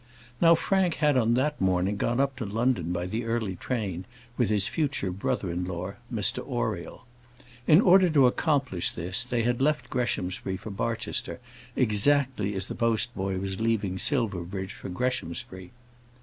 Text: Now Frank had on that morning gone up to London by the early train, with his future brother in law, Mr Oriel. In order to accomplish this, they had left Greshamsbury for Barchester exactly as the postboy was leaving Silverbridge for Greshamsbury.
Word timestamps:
Now 0.41 0.55
Frank 0.55 0.95
had 0.95 1.15
on 1.15 1.35
that 1.35 1.61
morning 1.61 1.95
gone 1.95 2.19
up 2.19 2.35
to 2.37 2.43
London 2.43 2.91
by 2.91 3.05
the 3.05 3.23
early 3.23 3.55
train, 3.55 4.05
with 4.35 4.49
his 4.49 4.67
future 4.67 5.11
brother 5.11 5.51
in 5.51 5.63
law, 5.63 5.93
Mr 6.11 6.39
Oriel. 6.43 7.05
In 7.67 7.81
order 7.81 8.09
to 8.09 8.25
accomplish 8.25 8.89
this, 8.89 9.23
they 9.23 9.43
had 9.43 9.61
left 9.61 9.91
Greshamsbury 9.91 10.57
for 10.57 10.71
Barchester 10.71 11.39
exactly 11.75 12.55
as 12.55 12.65
the 12.65 12.73
postboy 12.73 13.37
was 13.37 13.59
leaving 13.61 13.99
Silverbridge 13.99 14.73
for 14.73 14.89
Greshamsbury. 14.89 15.69